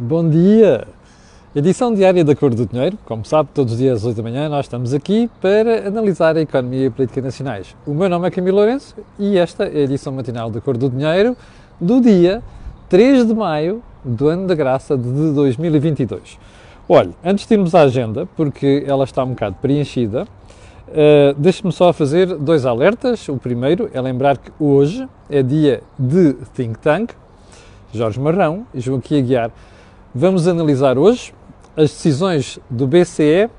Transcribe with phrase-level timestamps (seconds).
[0.00, 0.86] Bom dia!
[1.56, 2.96] Edição diária da Cor do Dinheiro.
[3.04, 6.40] Como sabe, todos os dias às 8 da manhã nós estamos aqui para analisar a
[6.40, 7.74] economia e a política nacionais.
[7.84, 10.88] O meu nome é Camilo Lourenço e esta é a edição matinal da Cor do
[10.88, 11.36] Dinheiro
[11.80, 12.44] do dia
[12.88, 16.38] 3 de maio do ano da graça de 2022.
[16.88, 21.92] Olha, antes de irmos à agenda, porque ela está um bocado preenchida, uh, deixe-me só
[21.92, 23.28] fazer dois alertas.
[23.28, 27.10] O primeiro é lembrar que hoje é dia de Think Tank,
[27.92, 29.50] Jorge Marrão e Joaquim Aguiar
[30.14, 31.34] Vamos analisar hoje
[31.76, 33.50] as decisões do BCE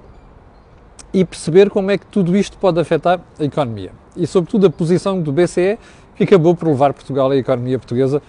[1.13, 3.91] e perceber como é que tudo isto pode afetar a economia.
[4.17, 5.77] E, sobretudo, a posição do BCE
[6.15, 8.19] que acabou por levar Portugal e a economia portuguesa,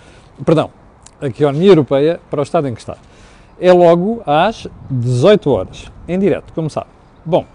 [0.45, 0.71] perdão,
[1.19, 2.99] a economia europeia para o estado em que está.
[3.59, 6.89] É logo às 18 horas, em direto, como sabe.
[7.25, 7.47] Bom,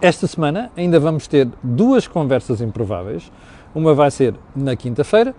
[0.00, 3.30] esta semana ainda vamos ter duas conversas improváveis.
[3.72, 5.32] Uma vai ser na quinta-feira,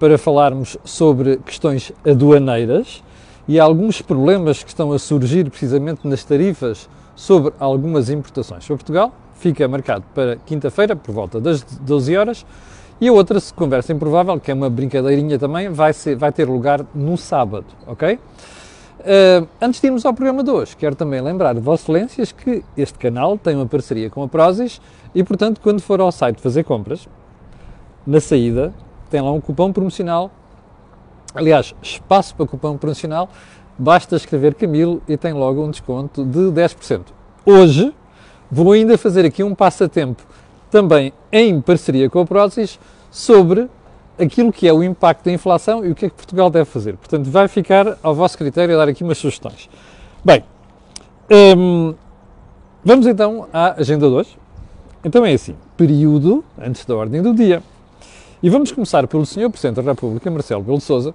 [0.00, 3.02] para falarmos sobre questões aduaneiras
[3.48, 9.12] e alguns problemas que estão a surgir precisamente nas tarifas sobre algumas importações para Portugal.
[9.34, 12.46] Fica marcado para quinta-feira, por volta das 12 horas.
[13.00, 16.84] E a outra conversa improvável, que é uma brincadeirinha também, vai, ser, vai ter lugar
[16.94, 18.14] no sábado, ok?
[18.14, 22.98] Uh, antes de irmos ao programa de hoje, quero também lembrar, Vossas Excelências, que este
[22.98, 24.80] canal tem uma parceria com a Prozis
[25.14, 27.06] e, portanto, quando for ao site fazer compras,
[28.06, 28.72] na saída,
[29.10, 30.30] tem lá um cupom promocional
[31.36, 33.28] Aliás, espaço para cupom promocional,
[33.78, 37.02] basta escrever Camilo e tem logo um desconto de 10%.
[37.44, 37.92] Hoje
[38.50, 40.22] vou ainda fazer aqui um passatempo
[40.70, 43.68] também em parceria com a Prozis sobre
[44.18, 46.96] aquilo que é o impacto da inflação e o que é que Portugal deve fazer.
[46.96, 49.68] Portanto, vai ficar ao vosso critério dar aqui umas sugestões.
[50.24, 50.42] Bem,
[51.30, 51.94] hum,
[52.82, 54.38] vamos então à agenda de hoje.
[55.04, 57.62] Então é assim, período antes da ordem do dia.
[58.42, 59.48] E vamos começar pelo Sr.
[59.48, 61.14] Presidente da República, Marcelo Belo Souza,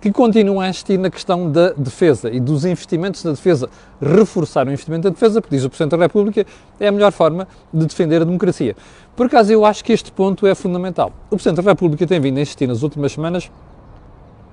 [0.00, 3.68] que continua a insistir na questão da defesa e dos investimentos na defesa.
[4.00, 6.46] Reforçar o investimento na defesa, porque diz o Presidente da República,
[6.78, 8.76] é a melhor forma de defender a democracia.
[9.16, 11.12] Por acaso, eu acho que este ponto é fundamental.
[11.28, 13.50] O Presidente da República tem vindo a insistir nas últimas semanas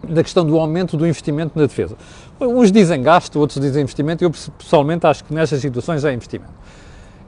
[0.09, 1.95] na questão do aumento do investimento na defesa.
[2.41, 6.51] Uns dizem gasto, outros dizem investimento, eu pessoalmente acho que nestas situações é investimento.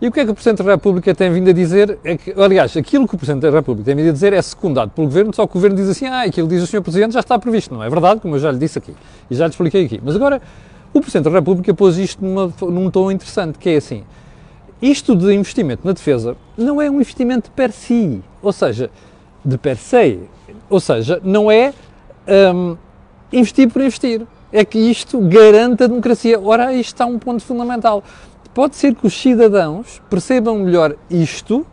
[0.02, 2.00] E o que é que o Presidente da República tem vindo a dizer?
[2.06, 4.92] É que, aliás, aquilo que o Presidente da República tem vindo a dizer é secundado
[4.92, 6.82] pelo Governo, só que o Governo diz assim, ah, aquilo diz o Sr.
[6.82, 7.74] Presidente já está previsto.
[7.74, 8.96] Não é verdade, como eu já lhe disse aqui
[9.30, 10.00] e já lhe expliquei aqui.
[10.02, 10.42] Mas agora,
[10.94, 14.04] o Presidente da República pôs isto numa, num tom interessante, que é assim,
[14.82, 18.90] isto de investimento na defesa não é um investimento per si, ou seja,
[19.44, 20.20] de per se,
[20.70, 21.74] ou seja, não é
[22.56, 22.78] um,
[23.34, 24.26] investir por investir.
[24.52, 26.40] É que isto garante a democracia.
[26.40, 28.04] Ora, aí está um ponto fundamental
[28.60, 31.66] pode ser que os cidadãos percebam melhor isto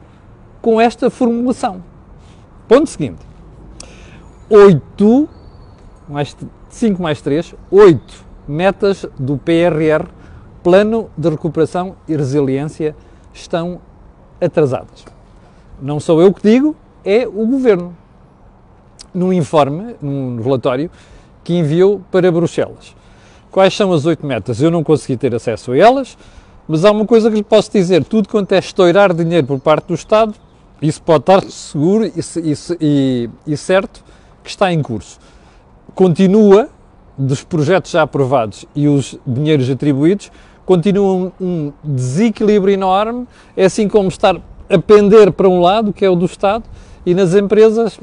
[0.62, 1.82] com esta formulação.
[2.68, 3.18] Ponto seguinte.
[4.48, 5.28] 8
[6.08, 6.36] mais
[6.68, 10.06] 5 mais 3, 8 metas do PRR,
[10.62, 12.94] Plano de Recuperação e Resiliência,
[13.34, 13.80] estão
[14.40, 15.04] atrasadas.
[15.82, 17.96] Não sou eu que digo, é o Governo.
[19.12, 20.88] Num informe, num relatório
[21.42, 22.94] que enviou para Bruxelas.
[23.50, 24.62] Quais são as oito metas?
[24.62, 26.16] Eu não consegui ter acesso a elas,
[26.68, 29.88] mas há uma coisa que lhe posso dizer: tudo quanto é estourar dinheiro por parte
[29.88, 30.34] do Estado,
[30.80, 32.12] isso pode estar seguro e,
[32.80, 34.04] e, e certo
[34.42, 35.18] que está em curso.
[35.94, 36.68] Continua,
[37.16, 40.30] dos projetos já aprovados e os dinheiros atribuídos,
[40.64, 43.26] continua um, desequilíbrio enorme,
[43.56, 44.36] é assim como estar
[44.68, 46.64] a pender para um lado, que é o do Estado,
[47.06, 47.98] e nas empresas,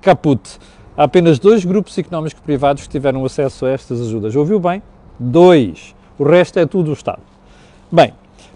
[0.00, 0.58] caput.
[0.96, 4.34] Há apenas dois grupos económicos privados que tiveram acesso a estas ajudas.
[4.34, 4.82] Ouviu bem?
[5.18, 5.94] Dois.
[6.18, 7.22] O resto é tudo o Estado.
[7.90, 8.12] Bem,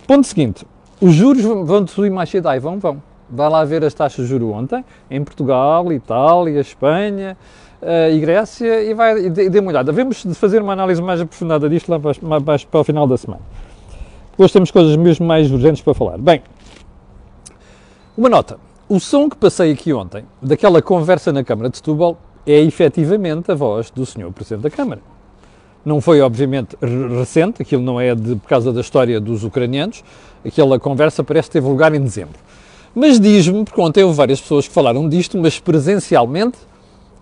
[0.06, 0.66] ponto seguinte.
[1.00, 2.48] Os juros vão subir mais cedo?
[2.48, 3.03] Ai, vão, vão.
[3.31, 7.37] Vai lá ver as taxas de juros ontem, em Portugal, Itália, Espanha
[7.81, 9.91] uh, e Grécia, e vai e dê uma olhada.
[9.91, 12.15] Vamos fazer uma análise mais aprofundada disto lá para,
[12.60, 13.41] para o final da semana.
[14.37, 16.19] Hoje temos coisas mesmo mais urgentes para falar.
[16.19, 16.42] Bem,
[18.16, 18.59] uma nota.
[18.87, 23.54] O som que passei aqui ontem, daquela conversa na Câmara de Setúbal, é efetivamente a
[23.54, 24.31] voz do Sr.
[24.31, 25.00] Presidente da Câmara.
[25.84, 26.77] Não foi, obviamente,
[27.18, 30.04] recente, aquilo não é de, por causa da história dos ucranianos,
[30.45, 32.39] aquela conversa parece ter lugar em dezembro.
[32.95, 36.59] Mas diz-me, porque ontem houve várias pessoas que falaram disto, mas presencialmente,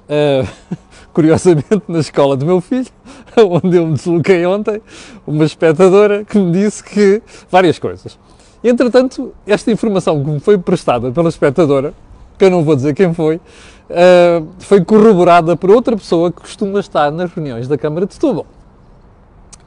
[0.09, 0.49] uh,
[1.13, 2.89] curiosamente na escola do meu filho,
[3.39, 4.83] onde eu me desloquei ontem,
[5.27, 8.19] uma espectadora que me disse que várias coisas.
[8.63, 11.95] Entretanto, esta informação que me foi prestada pela espectadora,
[12.37, 16.81] que eu não vou dizer quem foi, uh, foi corroborada por outra pessoa que costuma
[16.81, 18.47] estar nas reuniões da Câmara de Setúbal.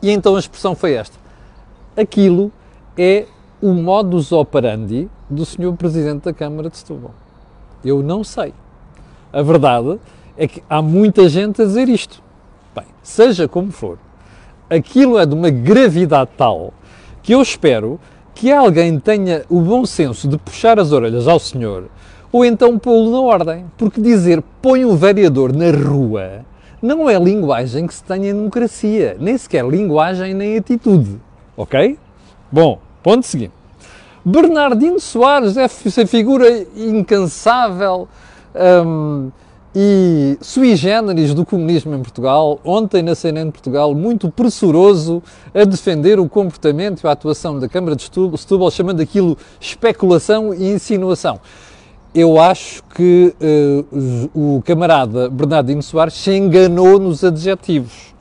[0.04, 1.18] E então a expressão foi esta.
[1.96, 2.52] Aquilo
[2.98, 3.26] é
[3.62, 5.72] o modus operandi do Sr.
[5.78, 7.12] Presidente da Câmara de Setúbal.
[7.86, 8.54] Eu não sei.
[9.32, 9.98] A verdade
[10.38, 12.22] é que há muita gente a dizer isto.
[12.76, 13.98] Bem, seja como for,
[14.70, 16.74] aquilo é de uma gravidade tal
[17.22, 17.98] que eu espero
[18.36, 21.86] que alguém tenha o bom senso de puxar as orelhas ao senhor
[22.30, 23.66] ou então pô-lo na ordem.
[23.78, 26.44] Porque dizer põe um vereador na rua
[26.84, 31.18] não é linguagem que se tenha em democracia, nem sequer linguagem nem atitude.
[31.56, 31.98] Ok?
[32.52, 33.54] Bom, ponto seguinte.
[34.26, 36.46] Bernardino Soares é essa figura
[36.76, 38.08] incansável
[38.86, 39.32] um,
[39.74, 45.64] e sui generis do comunismo em Portugal, ontem na CNN de Portugal, muito pressuroso a
[45.64, 51.40] defender o comportamento e a atuação da Câmara de Setúbal, chamando aquilo especulação e insinuação.
[52.14, 58.14] Eu acho que uh, o camarada Bernardino Soares se enganou nos adjetivos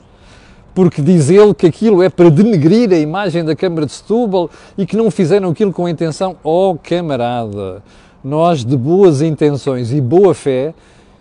[0.73, 4.85] porque diz ele que aquilo é para denegrir a imagem da Câmara de Setúbal e
[4.85, 6.35] que não fizeram aquilo com intenção.
[6.43, 7.83] Oh, camarada,
[8.23, 10.73] nós de boas intenções e boa fé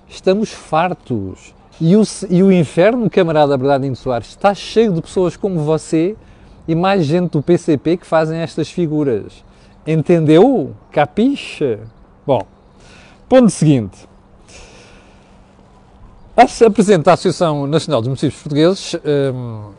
[0.09, 1.55] estamos fartos.
[1.81, 6.17] E o, e o inferno, camarada Bernardino Soares, está cheio de pessoas como você
[6.67, 9.45] e mais gente do PCP que fazem estas figuras.
[9.87, 10.71] Entendeu?
[10.93, 11.79] Capiche?
[12.25, 12.43] Bom,
[13.33, 13.97] ponto seguinte
[16.37, 16.43] a
[17.13, 18.95] Associação Nacional dos Municípios Portugueses,
[19.35, 19.71] um,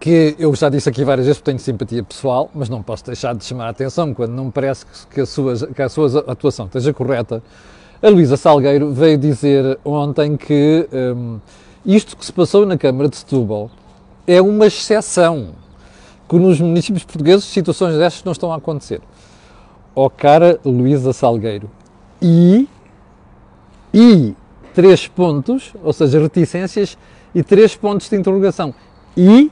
[0.00, 3.44] que eu já disse aqui várias vezes, tenho simpatia pessoal, mas não posso deixar de
[3.44, 6.94] chamar a atenção quando não me parece que a sua, que a sua atuação esteja
[6.94, 7.42] correta.
[8.00, 11.38] A Luísa Salgueiro veio dizer ontem que um,
[11.84, 13.70] isto que se passou na Câmara de Setúbal
[14.26, 15.50] é uma exceção,
[16.26, 19.02] que nos municípios portugueses situações destas não estão a acontecer.
[19.94, 21.70] Ó oh, cara Luísa Salgueiro,
[22.20, 22.68] e,
[23.92, 24.34] e
[24.74, 26.96] três pontos, ou seja, reticências
[27.34, 28.74] e três pontos de interrogação.
[29.16, 29.50] E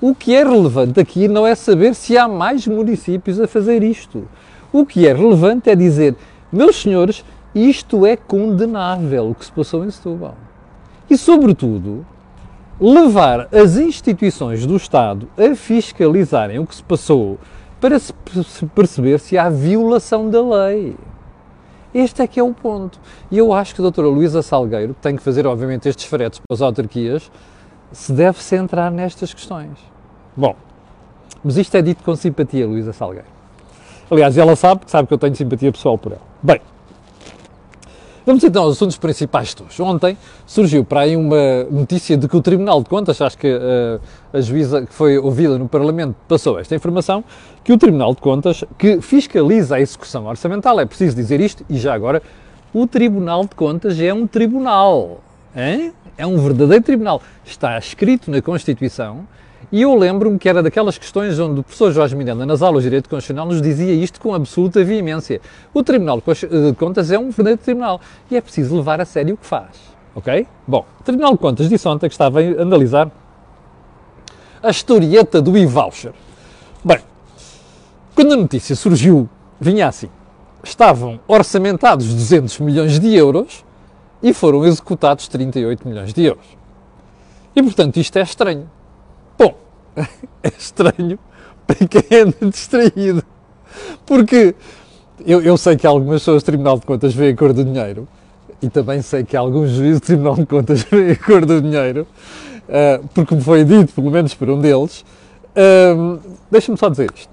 [0.00, 4.28] o que é relevante aqui não é saber se há mais municípios a fazer isto.
[4.72, 6.14] O que é relevante é dizer,
[6.52, 7.24] meus senhores,
[7.54, 10.36] isto é condenável o que se passou em Setúbal.
[11.08, 12.04] E, sobretudo,
[12.78, 17.38] levar as instituições do Estado a fiscalizarem o que se passou
[17.80, 18.12] para se
[18.74, 20.94] perceber se há violação da lei.
[21.96, 23.00] Este é que é o ponto.
[23.30, 26.38] E eu acho que a doutora Luísa Salgueiro, que tem que fazer, obviamente, estes fretes
[26.38, 27.30] para as autarquias,
[27.90, 29.78] se deve centrar nestas questões.
[30.36, 30.54] Bom,
[31.42, 33.28] mas isto é dito com simpatia, Luísa Salgueiro.
[34.10, 36.20] Aliás, ela sabe, sabe que eu tenho simpatia pessoal por ela.
[36.42, 36.60] Bem,
[38.26, 39.80] Vamos então aos assuntos principais de hoje.
[39.80, 44.00] Ontem surgiu para aí uma notícia de que o Tribunal de Contas, acho que uh,
[44.32, 47.22] a juíza que foi ouvida no Parlamento passou esta informação,
[47.62, 51.78] que o Tribunal de Contas, que fiscaliza a execução orçamental, é preciso dizer isto, e
[51.78, 52.20] já agora,
[52.74, 55.20] o Tribunal de Contas é um tribunal.
[55.54, 55.92] Hein?
[56.18, 57.22] É um verdadeiro tribunal.
[57.44, 59.20] Está escrito na Constituição
[59.72, 62.88] e eu lembro-me que era daquelas questões onde o professor Jorge Miranda, nas aulas de
[62.88, 65.40] Direito Constitucional, nos dizia isto com absoluta veemência.
[65.74, 69.36] O Tribunal de Contas é um verdadeiro tribunal e é preciso levar a sério o
[69.36, 69.76] que faz.
[70.14, 70.46] Ok?
[70.66, 73.10] Bom, o Tribunal de Contas disse ontem que estava a analisar
[74.62, 76.12] a historieta do e-voucher.
[76.84, 77.00] Bem,
[78.14, 79.28] quando a notícia surgiu,
[79.60, 80.08] vinha assim:
[80.62, 83.64] estavam orçamentados 200 milhões de euros
[84.22, 86.46] e foram executados 38 milhões de euros.
[87.54, 88.70] E portanto, isto é estranho.
[90.42, 91.18] É estranho
[91.66, 93.22] para quem anda distraído.
[94.04, 94.54] Porque
[95.26, 98.06] eu, eu sei que algumas pessoas do Tribunal de Contas veem a cor do dinheiro
[98.62, 102.06] e também sei que alguns juízes do Tribunal de Contas veem a cor do dinheiro,
[102.68, 105.04] uh, porque me foi dito, pelo menos por um deles.
[105.56, 107.30] Uh, Deixa-me só dizer isto.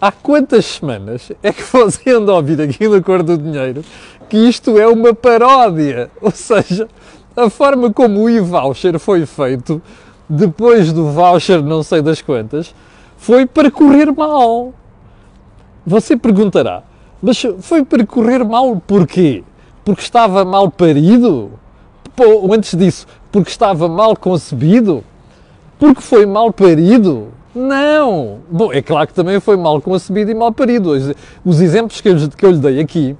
[0.00, 3.82] Há quantas semanas é que você anda a ouvir aqui na cor do dinheiro
[4.28, 6.10] que isto é uma paródia?
[6.20, 6.88] Ou seja,
[7.36, 9.82] a forma como o e-voucher foi feito
[10.28, 12.74] depois do voucher não sei das quantas,
[13.16, 14.72] foi para correr mal.
[15.86, 16.82] Você perguntará,
[17.22, 19.42] mas foi para correr mal porquê?
[19.84, 21.50] Porque estava mal parido?
[22.18, 25.02] Ou antes disso, porque estava mal concebido?
[25.78, 27.28] Porque foi mal parido?
[27.54, 28.38] Não!
[28.50, 30.92] Bom, é claro que também foi mal concebido e mal parido.
[31.44, 33.16] Os exemplos que eu, que eu lhe dei aqui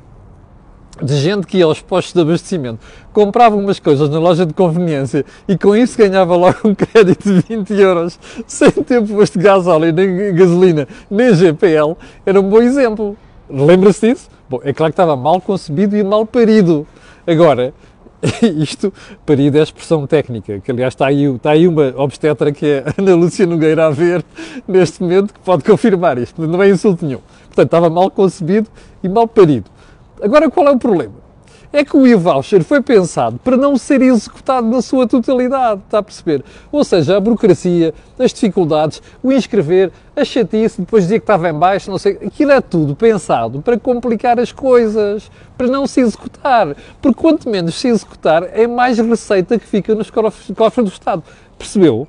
[1.02, 2.80] de gente que ia aos postos de abastecimento,
[3.12, 7.40] comprava umas coisas na loja de conveniência e com isso ganhava logo um crédito de
[7.56, 13.16] 20 euros sem ter posto gasóleo, nem gasolina, nem GPL, era um bom exemplo.
[13.48, 14.28] Lembra-se disso?
[14.48, 16.86] Bom, é claro que estava mal concebido e mal parido.
[17.26, 17.72] Agora,
[18.42, 18.92] isto,
[19.24, 23.14] parido é expressão técnica, que aliás está aí, está aí uma obstetra que é Ana
[23.14, 24.24] Lúcia Nogueira a ver
[24.66, 27.20] neste momento que pode confirmar isto, não é insulto nenhum.
[27.46, 28.68] Portanto, estava mal concebido
[29.02, 29.70] e mal parido.
[30.22, 31.28] Agora, qual é o problema?
[31.72, 36.02] é que o e-voucher foi pensado para não ser executado na sua totalidade, está a
[36.02, 36.42] perceber?
[36.72, 41.52] Ou seja, a burocracia, as dificuldades, o inscrever, a chatice, depois dizia que estava em
[41.52, 46.74] baixo, não sei, aquilo é tudo pensado para complicar as coisas, para não se executar.
[47.02, 51.22] Porque quanto menos se executar, é mais receita que fica nos cofres do Estado.
[51.58, 52.08] Percebeu?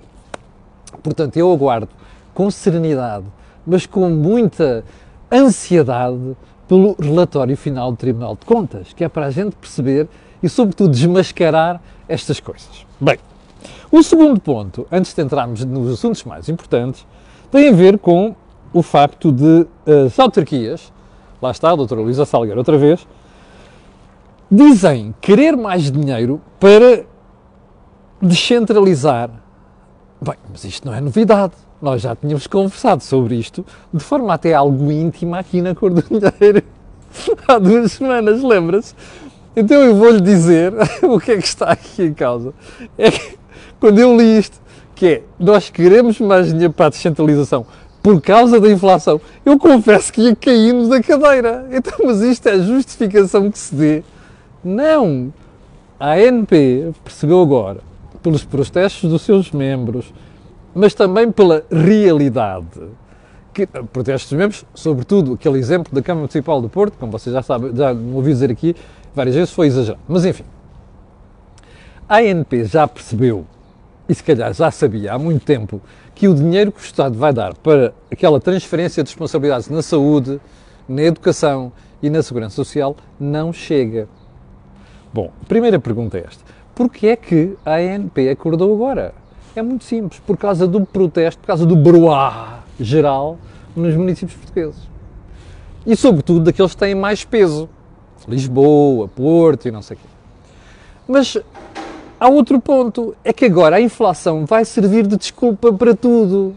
[1.04, 1.90] Portanto, eu aguardo
[2.34, 3.26] com serenidade,
[3.68, 4.86] mas com muita
[5.32, 6.36] ansiedade
[6.70, 10.08] pelo relatório final do Tribunal de Contas, que é para a gente perceber
[10.42, 12.86] e, sobretudo, desmascarar estas coisas.
[13.02, 13.18] Bem,
[13.92, 17.08] o segundo ponto, antes de entrarmos nos assuntos mais importantes,
[17.52, 18.36] tem a ver com
[18.72, 19.66] o facto de
[20.06, 20.94] as autarquias,
[21.42, 23.08] lá está a doutora Luísa Salgueiro outra vez,
[24.52, 27.04] dizem querer mais dinheiro para
[28.22, 29.32] descentralizar.
[30.22, 31.54] Bem, mas isto não é novidade.
[31.82, 36.02] Nós já tínhamos conversado sobre isto de forma até algo íntima aqui na Cor do
[36.02, 36.64] Dinheiro
[37.48, 38.94] há duas semanas, lembra-se?
[39.56, 42.54] Então eu vou-lhe dizer o que é que está aqui em causa.
[42.98, 43.38] É que
[43.80, 44.60] quando eu li isto,
[44.96, 47.66] que é nós queremos mais dinheiro para a descentralização
[48.02, 51.68] por causa da inflação, eu confesso que ia caindo da cadeira.
[51.72, 54.04] Então, mas isto é a justificação que se dê.
[54.64, 55.34] Não!
[56.00, 57.82] A ANP percebeu agora,
[58.24, 60.14] pelos protestos dos seus membros,
[60.74, 62.82] mas também pela realidade.
[63.54, 67.76] Que, protestos membros, sobretudo aquele exemplo da Câmara Municipal do Porto, como vocês já sabem,
[67.76, 68.76] já me ouvi dizer aqui
[69.14, 70.02] várias vezes, foi exagerado.
[70.08, 70.44] Mas enfim,
[72.08, 73.46] a ANP já percebeu,
[74.08, 75.82] e se calhar já sabia há muito tempo,
[76.16, 80.40] que o dinheiro que o Estado vai dar para aquela transferência de responsabilidades na saúde,
[80.88, 81.72] na educação
[82.02, 84.08] e na segurança social não chega.
[85.14, 86.44] Bom, a primeira pergunta é esta.
[86.74, 89.14] Porquê é que a ANP acordou agora?
[89.56, 93.38] É muito simples, por causa do protesto, por causa do broá geral
[93.76, 94.88] nos municípios portugueses.
[95.86, 97.70] E, sobretudo, daqueles que têm mais peso.
[98.28, 100.06] Lisboa, Porto e não sei o quê.
[101.08, 101.38] Mas
[102.20, 106.56] há outro ponto, é que agora a inflação vai servir de desculpa para tudo.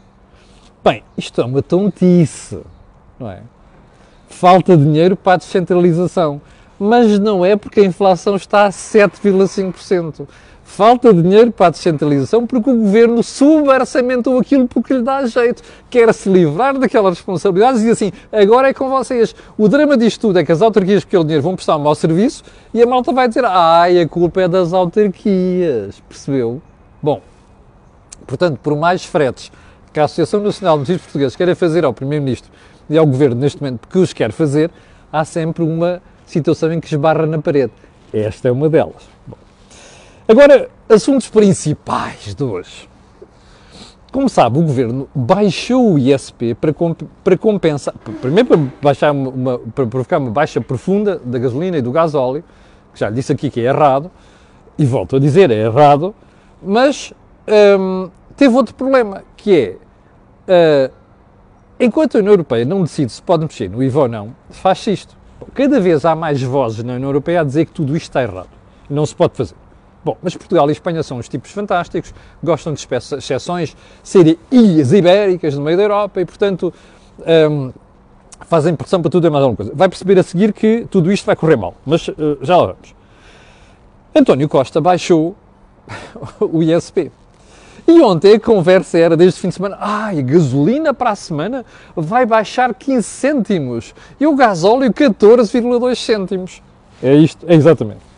[0.85, 2.59] Bem, isto é uma tontice,
[3.19, 3.41] não é?
[4.29, 6.41] Falta dinheiro para a descentralização.
[6.79, 10.27] Mas não é porque a inflação está a 7,5%
[10.73, 15.63] falta dinheiro para a descentralização porque o governo suborçamentou aquilo porque lhe dá jeito.
[15.91, 19.35] Quer se livrar daquelas responsabilidades e assim, agora é com vocês.
[19.59, 21.95] O drama disto tudo é que as autarquias, com aquele dinheiro, vão prestar um mau
[21.95, 26.03] serviço e a malta vai dizer, ai, a culpa é das autarquias.
[26.09, 26.63] Percebeu?
[27.03, 27.21] Bom,
[28.27, 29.53] portanto, por mais fretes
[29.93, 32.51] que a Associação Nacional de Municípios Portugueses queira fazer ao Primeiro-Ministro
[32.89, 34.71] e ao Governo neste momento, porque os quer fazer,
[35.13, 37.73] há sempre uma situação em que esbarra na parede.
[38.11, 39.12] Esta é uma delas.
[40.29, 42.89] Agora, assuntos principais de hoje.
[44.13, 49.59] Como sabe, o Governo baixou o ISP para, comp para compensar, primeiro para, baixar uma,
[49.59, 52.45] para provocar uma baixa profunda da gasolina e do gasóleo,
[52.93, 54.11] que já disse aqui que é errado,
[54.79, 56.15] e volto a dizer, é errado,
[56.63, 57.13] mas
[57.79, 59.79] hum, teve outro problema, que
[60.47, 60.93] é, uh,
[61.81, 65.17] enquanto a União Europeia não decide se pode mexer no IVA ou não, faz-se isto.
[65.53, 68.51] Cada vez há mais vozes na União Europeia a dizer que tudo isto está errado,
[68.89, 69.57] não se pode fazer.
[70.05, 72.87] Bom, mas Portugal e Espanha são uns tipos fantásticos, gostam de
[73.19, 76.75] exceções, serem ilhas ibéricas no meio da Europa e, portanto,
[77.51, 77.73] um,
[78.41, 79.73] fazem pressão para tudo e mais alguma coisa.
[79.75, 82.95] Vai perceber a seguir que tudo isto vai correr mal, mas uh, já lá vamos.
[84.15, 85.37] António Costa baixou
[86.41, 87.11] o ISP.
[87.87, 91.17] E ontem a conversa era, desde o fim de semana, ai, a gasolina para a
[91.17, 91.65] semana
[91.97, 96.63] vai baixar 15 cêntimos e o gasóleo 14,2 cêntimos.
[97.03, 98.12] É isto, é exatamente.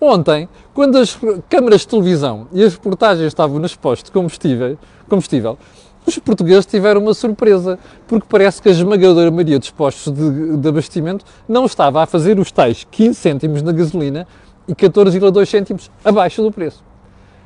[0.00, 4.78] Ontem, quando as câmaras de televisão e as reportagens estavam nos postos de combustível,
[5.08, 5.58] combustível
[6.06, 7.78] os portugueses tiveram uma surpresa,
[8.08, 12.38] porque parece que a esmagadora maioria dos postos de, de abastecimento não estava a fazer
[12.38, 14.26] os tais 15 cêntimos na gasolina
[14.66, 16.82] e 14,2 cêntimos abaixo do preço.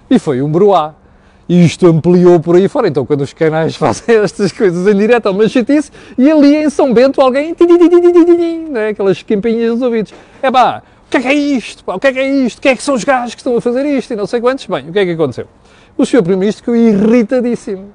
[0.08, 0.94] E foi um broá.
[1.46, 2.88] E isto ampliou por aí fora.
[2.88, 6.70] Então, quando os canais fazem estas coisas em direto, é uma chatice, e ali em
[6.70, 7.54] São Bento alguém,
[8.70, 8.88] não é?
[8.88, 10.14] aquelas campainhas nos ouvidos.
[10.40, 10.82] É pá,
[11.14, 11.84] que é que é isto?
[11.84, 11.94] Pá?
[11.94, 12.60] O que é que é isto?
[12.60, 14.12] Quem é que são os gajos que estão a fazer isto?
[14.12, 14.66] E não sei quantos.
[14.66, 15.46] Bem, o que é que aconteceu?
[15.96, 16.18] O Sr.
[16.18, 17.92] Primeiro-Ministro ficou irritadíssimo.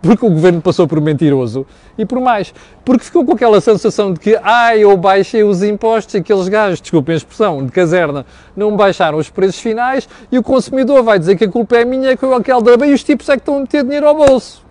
[0.00, 1.64] Porque o governo passou por mentiroso
[1.96, 2.52] e por mais.
[2.84, 7.12] Porque ficou com aquela sensação de que, ai, eu baixei os impostos aqueles gajos, desculpem
[7.12, 8.26] a expressão, de caserna,
[8.56, 12.16] não baixaram os preços finais e o consumidor vai dizer que a culpa é minha,
[12.16, 14.64] que eu aquele drama e os tipos é que estão a meter dinheiro ao bolso.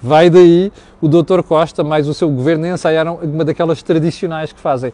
[0.00, 1.42] Vai daí o Dr.
[1.42, 4.92] Costa mais o seu governo ensaiaram uma daquelas tradicionais que fazem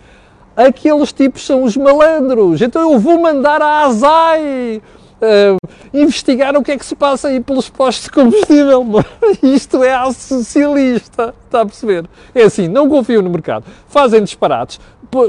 [0.56, 4.82] aqueles tipos são os malandros, então eu vou mandar a ASAI
[5.20, 8.84] uh, investigar o que é que se passa aí pelos postos de combustível.
[9.42, 12.06] Isto é a socialista, está a perceber?
[12.34, 14.80] É assim, não confiam no mercado, fazem disparates,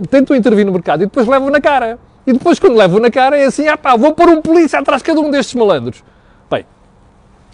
[0.09, 1.99] tentam intervir no mercado e depois levam na cara.
[2.27, 5.01] E depois, quando levam na cara, é assim: ah pá, vou pôr um polícia atrás
[5.01, 6.03] de cada um destes malandros.
[6.49, 6.65] Bem,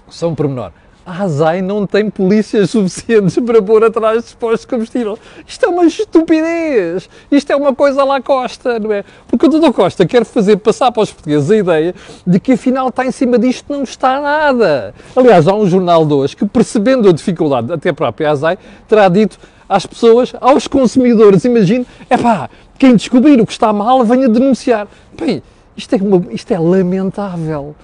[0.08, 0.72] só um pormenor.
[1.03, 5.17] A ASAI não tem polícias suficientes para pôr atrás dos postos de combustível.
[5.48, 7.10] Isto é uma estupidez.
[7.31, 9.03] Isto é uma coisa lá Costa, não é?
[9.27, 9.72] Porque o Dr.
[9.72, 13.39] Costa quer fazer passar para os portugueses a ideia de que afinal está em cima
[13.39, 14.93] disto, não está nada.
[15.15, 19.10] Aliás, há um jornal de hoje que, percebendo a dificuldade, até a própria ASAI, terá
[19.10, 24.29] dito às pessoas, aos consumidores, imagino, é pá, quem descobrir o que está mal, venha
[24.29, 24.88] denunciar.
[25.20, 25.41] Bem,
[25.75, 27.75] isto é, uma, isto é lamentável.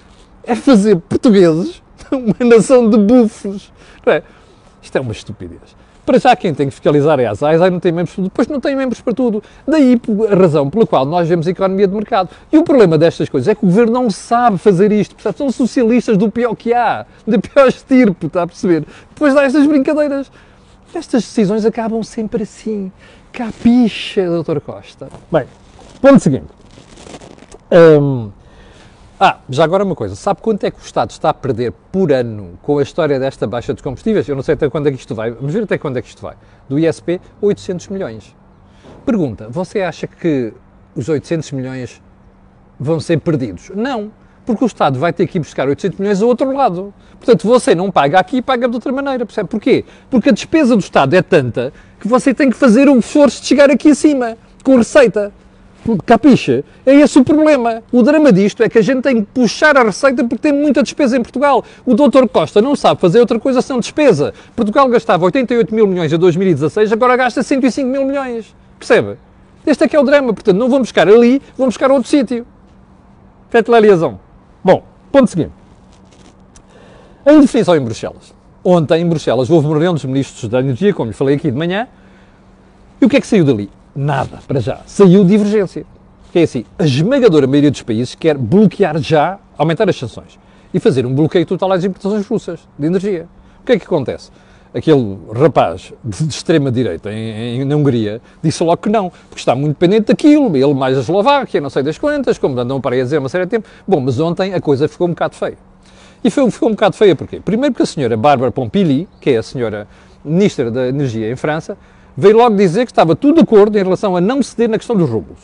[0.44, 1.82] É fazer portugueses
[2.16, 3.72] uma nação de bufos.
[4.06, 4.22] É?
[4.82, 5.76] Isto é uma estupidez.
[6.08, 8.48] Para já quem tem que fiscalizar é a ASAI, não tem membros para tudo, depois
[8.48, 9.42] não tem membros para tudo.
[9.66, 10.00] Daí
[10.30, 12.30] a razão pela qual nós vemos a economia de mercado.
[12.50, 15.14] E o problema destas coisas é que o governo não sabe fazer isto.
[15.14, 18.86] Portanto, são socialistas do pior que há, da pior estirpe, está a perceber?
[19.10, 20.32] Depois dá estas brincadeiras.
[20.94, 22.90] Estas decisões acabam sempre assim.
[23.30, 24.60] Capixa, Dr.
[24.60, 25.10] Costa.
[25.30, 25.44] Bem,
[26.00, 26.46] ponto seguinte.
[27.70, 28.30] Hum,
[29.20, 32.12] ah, já agora uma coisa, sabe quanto é que o Estado está a perder por
[32.12, 34.28] ano com a história desta baixa dos combustíveis?
[34.28, 36.08] Eu não sei até quando é que isto vai, vamos ver até quando é que
[36.08, 36.36] isto vai.
[36.68, 38.36] Do ISP, 800 milhões.
[39.04, 40.52] Pergunta, você acha que
[40.94, 42.00] os 800 milhões
[42.78, 43.72] vão ser perdidos?
[43.74, 44.12] Não,
[44.46, 46.94] porque o Estado vai ter que ir buscar 800 milhões ao outro lado.
[47.18, 49.48] Portanto, você não paga aqui e paga de outra maneira, percebe?
[49.48, 49.84] Porquê?
[50.08, 53.48] Porque a despesa do Estado é tanta que você tem que fazer um esforço de
[53.48, 55.32] chegar aqui acima, com receita.
[56.04, 56.64] Capixa?
[56.84, 57.82] É esse o problema.
[57.90, 60.82] O drama disto é que a gente tem que puxar a receita porque tem muita
[60.82, 61.64] despesa em Portugal.
[61.86, 64.34] O doutor Costa não sabe fazer outra coisa sem despesa.
[64.54, 68.54] Portugal gastava 88 mil milhões em 2016, agora gasta 105 mil milhões.
[68.78, 69.16] Percebe?
[69.66, 70.32] Este é que é o drama.
[70.32, 72.46] Portanto, não vamos buscar ali, vamos buscar a outro sítio.
[73.50, 74.18] Feito lá a liaison.
[74.62, 75.52] Bom, ponto seguinte.
[77.26, 78.34] Em definição em Bruxelas.
[78.64, 81.56] Ontem, em Bruxelas, houve uma reunião dos ministros da Energia, como lhe falei aqui de
[81.56, 81.86] manhã.
[83.00, 83.70] E o que é que saiu dali?
[83.98, 84.78] Nada, para já.
[84.86, 85.84] Saiu divergência.
[86.30, 90.38] Que é assim, a esmagadora maioria dos países quer bloquear já, aumentar as sanções
[90.72, 93.26] e fazer um bloqueio total às importações russas de energia.
[93.60, 94.30] O que é que acontece?
[94.72, 99.70] Aquele rapaz de extrema-direita em, em, na Hungria disse logo que não, porque está muito
[99.70, 103.18] dependente daquilo, ele mais a Eslováquia, não sei das quantas, como andam para a dizer
[103.18, 103.68] uma série de tempo.
[103.86, 105.58] Bom, mas ontem a coisa ficou um bocado feia.
[106.22, 107.40] E foi, ficou um bocado feia porquê?
[107.40, 109.88] Primeiro porque a senhora Bárbara Pompili, que é a senhora
[110.24, 111.76] Ministra da Energia em França,
[112.20, 114.96] veio logo dizer que estava tudo de acordo em relação a não ceder na questão
[114.96, 115.38] dos rublos.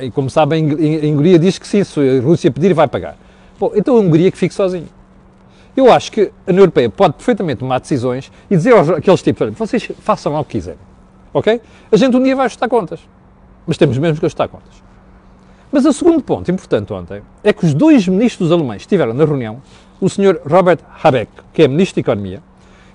[0.00, 3.16] E como sabem, a Hungria diz que sim, se a Rússia pedir, vai pagar.
[3.58, 4.86] Bom, então a Hungria que fique sozinho.
[5.76, 9.52] Eu acho que a União Europeia pode perfeitamente tomar decisões e dizer aos aqueles tipos,
[9.54, 10.78] vocês façam o que quiserem,
[11.34, 11.60] ok?
[11.90, 13.00] A gente um dia vai ajustar contas,
[13.66, 14.84] mas temos mesmo que ajustar contas.
[15.72, 19.60] Mas o segundo ponto importante ontem é que os dois ministros alemães estiveram na reunião,
[20.00, 20.40] o Sr.
[20.46, 22.40] Robert Habeck, que é Ministro da Economia,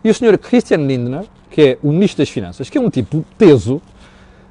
[0.04, 0.38] e o Sr.
[0.38, 3.82] Christian Lindner, que é o Ministro das Finanças, que é um tipo teso,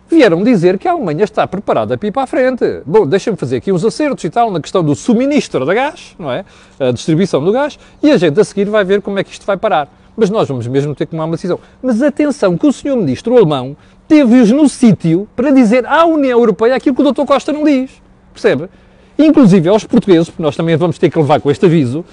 [0.09, 2.65] vieram dizer que a Alemanha está preparada para ir para a frente.
[2.87, 6.31] Bom, deixa-me fazer aqui uns acertos e tal na questão do suministro da gás, não
[6.31, 6.45] é?
[6.79, 9.45] A distribuição do gás, e a gente a seguir vai ver como é que isto
[9.45, 9.89] vai parar.
[10.17, 11.61] Mas nós vamos mesmo ter que tomar uma decisão.
[11.83, 13.77] Mas atenção que o senhor ministro alemão
[14.09, 17.25] teve-os no sítio para dizer à União Europeia aquilo que o Dr.
[17.25, 17.91] Costa não diz.
[18.33, 18.69] Percebe?
[19.19, 22.05] Inclusive aos portugueses, porque nós também vamos ter que levar com este aviso,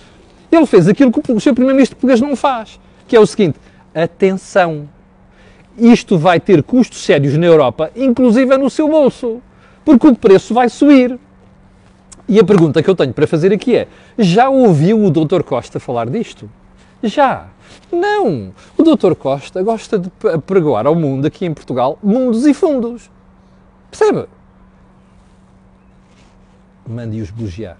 [0.51, 3.57] ele fez aquilo que o seu primeiro-ministro português não faz, que é o seguinte,
[3.93, 4.89] atenção,
[5.77, 9.41] isto vai ter custos sérios na Europa, inclusive no seu bolso,
[9.83, 11.19] porque o preço vai subir.
[12.27, 15.43] E a pergunta que eu tenho para fazer aqui é: já ouviu o Dr.
[15.43, 16.49] Costa falar disto?
[17.01, 17.47] Já.
[17.91, 18.53] Não.
[18.77, 19.13] O Dr.
[19.15, 20.09] Costa gosta de
[20.45, 23.09] pregoar ao mundo, aqui em Portugal, mundos e fundos.
[23.89, 24.25] Percebe?
[26.87, 27.77] Mande-os bugiar.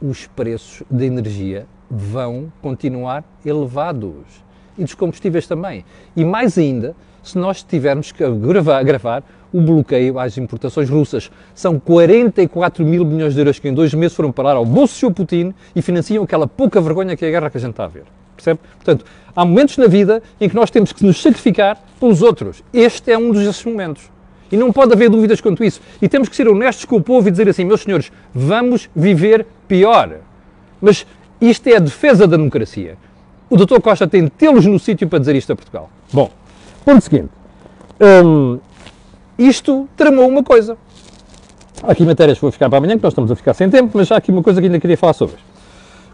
[0.00, 4.24] Os preços da energia vão continuar elevados
[4.80, 5.84] e dos combustíveis também.
[6.16, 11.30] E mais ainda, se nós tivermos que gravar, gravar o bloqueio às importações russas.
[11.54, 15.08] São 44 mil milhões de euros que em dois meses foram parar ao bolso do
[15.08, 15.14] Sr.
[15.14, 17.88] Putin e financiam aquela pouca vergonha que é a guerra que a gente está a
[17.88, 18.04] ver.
[18.36, 18.60] Percebe?
[18.76, 19.04] Portanto,
[19.36, 22.62] há momentos na vida em que nós temos que nos sacrificar pelos outros.
[22.72, 24.10] Este é um desses momentos.
[24.50, 25.80] E não pode haver dúvidas quanto isso.
[26.00, 29.46] E temos que ser honestos com o povo e dizer assim, meus senhores, vamos viver
[29.68, 30.16] pior.
[30.80, 31.06] Mas
[31.40, 32.96] isto é a defesa da democracia.
[33.50, 33.80] O Dr.
[33.80, 35.90] Costa tem de tê-los no sítio para dizer isto a Portugal.
[36.12, 36.30] Bom,
[36.84, 37.30] ponto seguinte.
[38.00, 38.60] Hum,
[39.36, 40.78] isto tramou uma coisa.
[41.82, 43.90] Há aqui matérias que vou ficar para amanhã, que nós estamos a ficar sem tempo,
[43.92, 45.36] mas há aqui uma coisa que ainda queria falar sobre.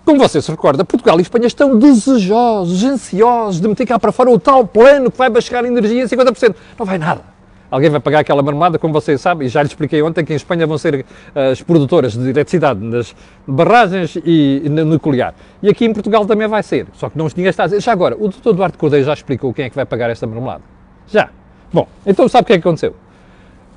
[0.02, 4.30] Como você se recorda, Portugal e Espanha estão desejosos, ansiosos de meter cá para fora
[4.30, 6.54] o tal plano que vai baixar a energia em 50%.
[6.78, 7.35] Não vai nada.
[7.70, 10.36] Alguém vai pagar aquela marmelada, como vocês sabem, e já lhe expliquei ontem que em
[10.36, 13.14] Espanha vão ser uh, as produtoras de eletricidade nas
[13.46, 15.34] barragens e, no nuclear.
[15.62, 16.86] E aqui em Portugal também vai ser.
[16.92, 17.80] Só que não ninguém está a dizer.
[17.80, 20.62] Já agora, o doutor Duarte Cordeiro já explicou quem é que vai pagar esta marmelada?
[21.08, 21.30] Já.
[21.72, 22.94] Bom, então sabe o que é que aconteceu?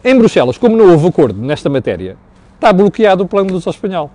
[0.04, 2.16] Em Bruxelas, como não houve acordo nesta matéria,
[2.56, 4.12] está bloqueado o plano luz ao espanhol.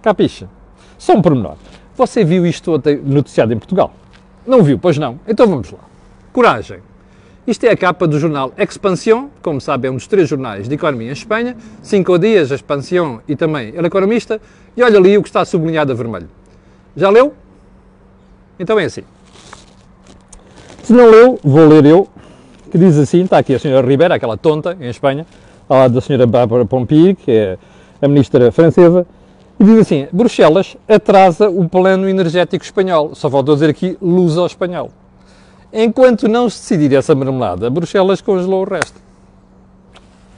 [0.00, 0.48] Capixa?
[0.98, 1.56] Só um pormenor.
[1.96, 3.92] Você viu isto noticiado em Portugal?
[4.46, 5.20] Não viu, pois não?
[5.28, 5.78] Então vamos lá.
[6.32, 6.78] Coragem.
[7.44, 10.74] Isto é a capa do jornal Expansión, como sabe, é um dos três jornais de
[10.76, 11.56] economia em Espanha.
[11.82, 14.40] Cinco dias, Expansión e também El Economista.
[14.76, 16.28] E olha ali o que está sublinhado a vermelho.
[16.96, 17.34] Já leu?
[18.60, 19.02] Então é assim.
[20.84, 22.08] Se não leu, vou ler eu,
[22.70, 25.26] que diz assim, está aqui a senhora Ribeira, aquela tonta em Espanha,
[25.68, 27.58] ao lado da senhora Bárbara Pompili, que é
[28.00, 29.04] a ministra francesa,
[29.58, 33.16] e diz assim, Bruxelas atrasa o plano energético espanhol.
[33.16, 34.90] Só faltou dizer aqui, luz ao espanhol.
[35.72, 39.00] Enquanto não se decidir essa marmelada, Bruxelas congelou o resto.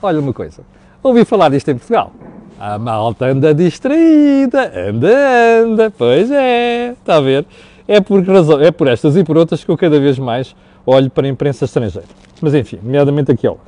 [0.01, 0.61] Olha uma coisa,
[1.03, 2.11] ouvi falar disto em Portugal.
[2.57, 7.45] A malta anda distraída, anda, anda, pois é, está a ver?
[7.85, 11.09] É por, razão, é por estas e por outras que eu cada vez mais olho
[11.09, 12.07] para a imprensa estrangeira.
[12.41, 13.59] Mas enfim, nomeadamente lado.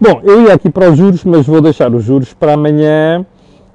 [0.00, 3.26] Bom, eu ia aqui para os juros, mas vou deixar os juros para amanhã,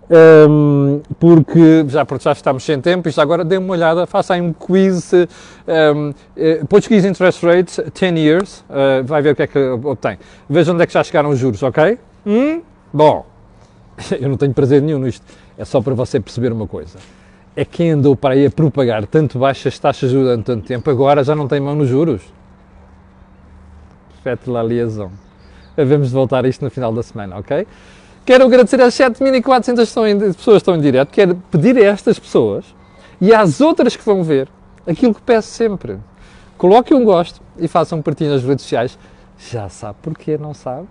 [0.09, 4.41] um, porque já, porque já estamos sem tempo, já agora dê uma olhada, faça aí
[4.41, 9.47] um quiz, um, uh, Portuguese Interest Rates, 10 years, uh, vai ver o que é
[9.47, 10.17] que obtém.
[10.49, 11.97] Veja onde é que já chegaram os juros, ok?
[12.25, 12.61] Hum?
[12.91, 13.25] Bom,
[14.19, 15.25] eu não tenho prazer nenhum nisto,
[15.57, 16.97] é só para você perceber uma coisa
[17.59, 21.35] é quem andou para aí a propagar tanto baixas taxas durante tanto tempo, agora já
[21.35, 22.21] não tem mão nos juros.
[24.23, 25.11] Fete la liaison.
[25.77, 27.67] Havemos de voltar a isto no final da semana, ok?
[28.29, 31.09] Quero agradecer às 7.400 pessoas que estão em direto.
[31.09, 32.63] Quero pedir a estas pessoas
[33.19, 34.47] e às outras que vão ver
[34.85, 35.97] aquilo que peço sempre.
[36.55, 38.99] Coloque um gosto e façam partilha nas redes sociais.
[39.35, 40.87] Já sabe porquê, não sabe?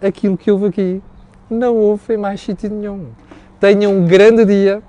[0.00, 1.02] Aquilo que houve aqui
[1.50, 3.08] não houve em mais sítio nenhum.
[3.58, 4.80] Tenham um grande dia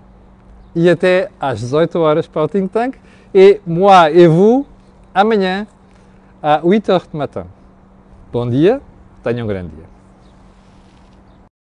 [0.76, 2.98] e até às 18 horas para o Think Tank.
[3.34, 4.64] E moi et vous,
[5.12, 5.66] amanhã,
[6.40, 7.46] à 8 h de matin.
[8.32, 8.80] Bom dia,
[9.24, 9.99] tenham um grande dia.